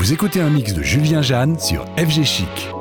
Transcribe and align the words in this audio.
Vous 0.00 0.14
écoutez 0.14 0.40
un 0.40 0.48
mix 0.48 0.72
de 0.72 0.82
Julien 0.82 1.20
Jeanne 1.20 1.58
sur 1.58 1.84
FG 1.98 2.24
Chic. 2.24 2.79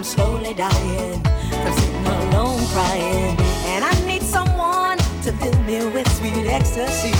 I'm 0.00 0.04
slowly 0.04 0.54
dying 0.54 1.20
from 1.20 1.72
sitting 1.74 2.06
alone 2.06 2.66
crying. 2.68 3.36
And 3.66 3.84
I 3.84 3.92
need 4.06 4.22
someone 4.22 4.96
to 4.96 5.30
fill 5.30 5.60
me 5.64 5.84
with 5.92 6.10
sweet 6.16 6.46
ecstasy. 6.46 7.19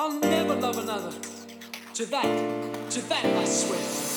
I'll 0.00 0.12
never 0.20 0.54
love 0.54 0.78
another. 0.78 1.10
To 1.94 2.06
that, 2.06 2.90
to 2.90 3.00
that 3.08 3.24
I 3.24 3.44
swear. 3.44 4.07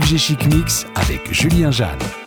FG 0.00 0.16
Chic 0.16 0.46
Mix 0.54 0.86
avec 0.94 1.32
Julien 1.32 1.72
Jeanne. 1.72 2.17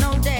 no 0.00 0.14
day. 0.20 0.31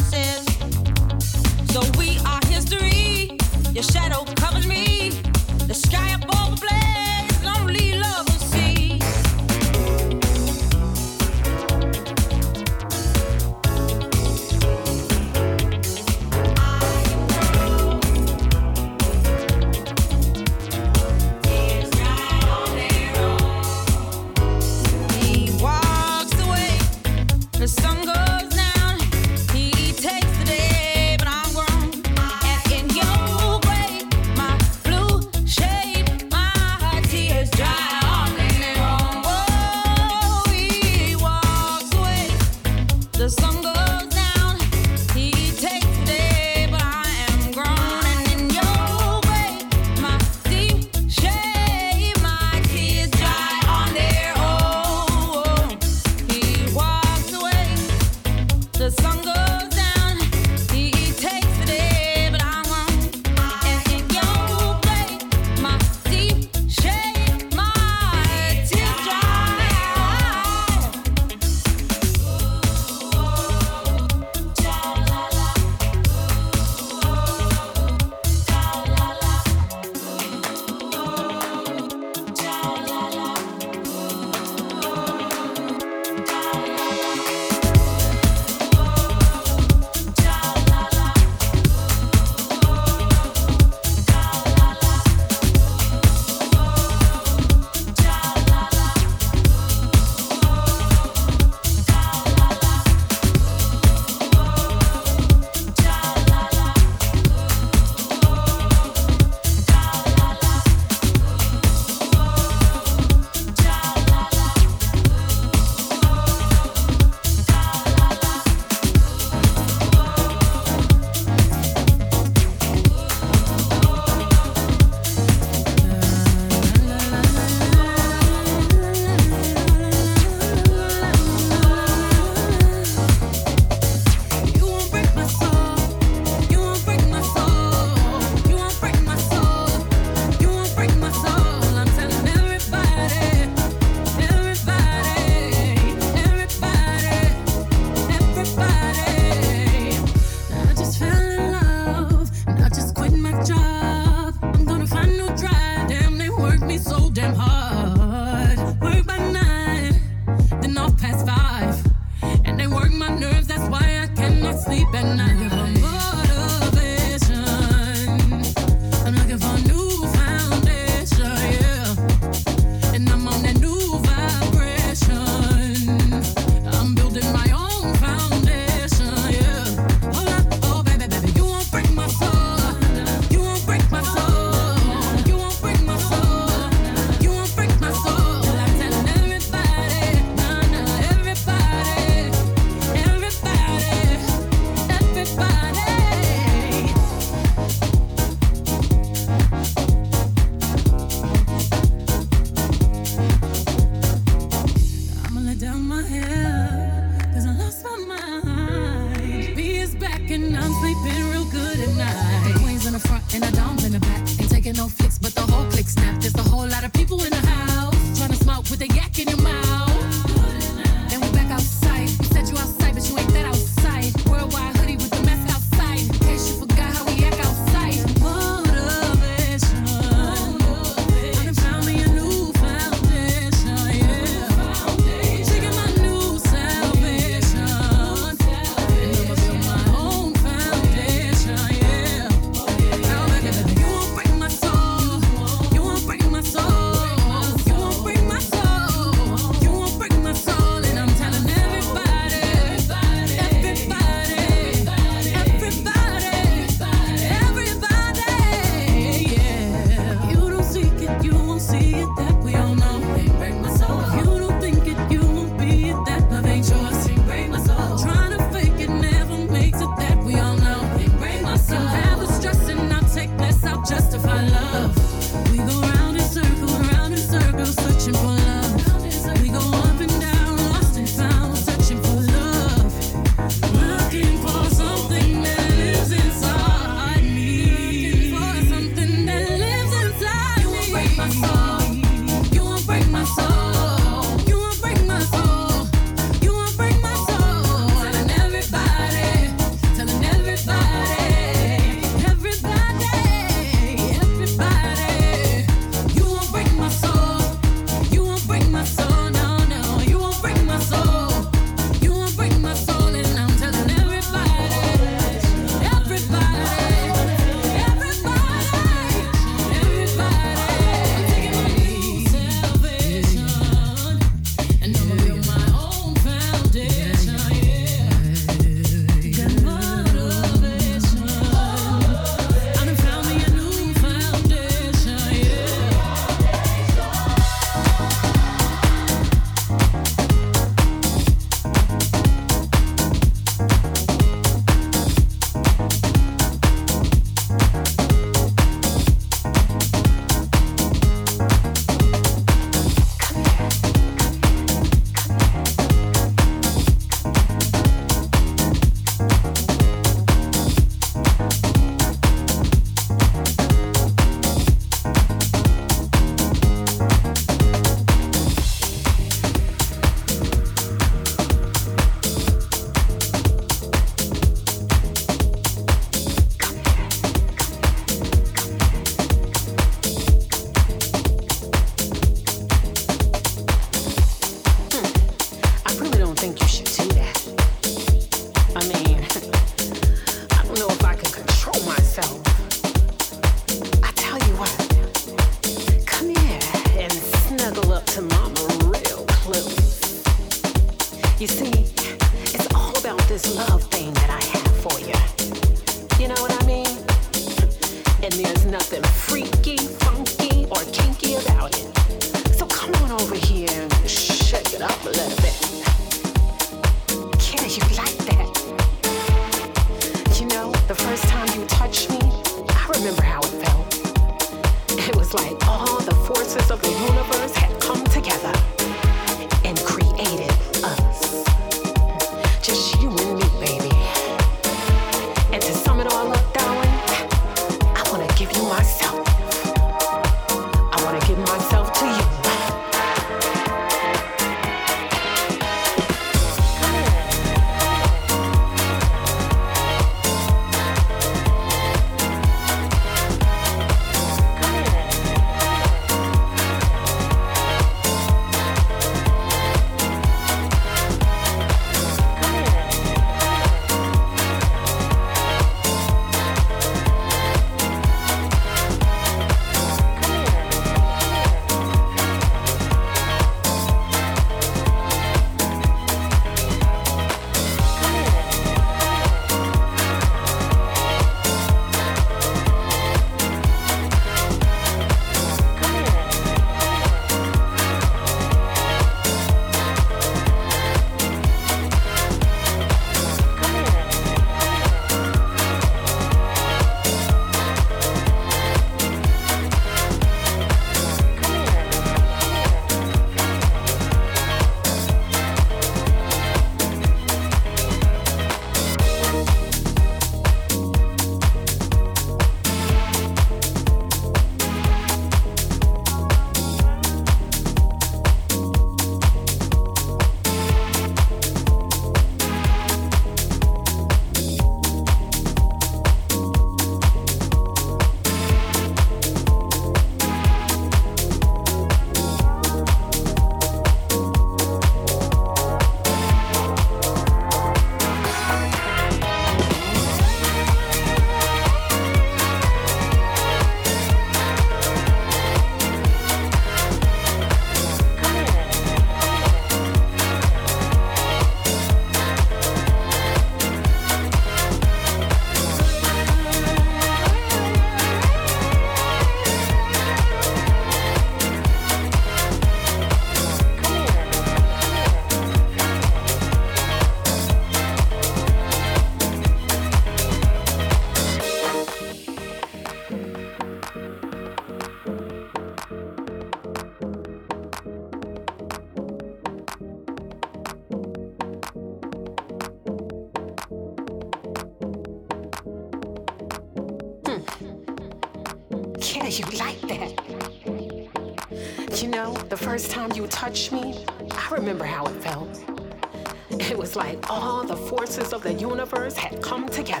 forces 598.11 598.33
of 598.33 598.43
the 598.43 598.53
universe 598.53 599.15
had 599.15 599.41
come 599.41 599.69
together. 599.69 600.00